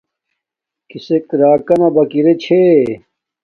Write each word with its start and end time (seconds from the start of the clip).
کسک 0.89 1.25
راکانا 1.39 1.87
باکیرے 1.95 2.33
چھے 2.43 2.61